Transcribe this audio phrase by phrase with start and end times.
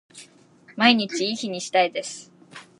[0.75, 2.31] 毎日いい日にしたいです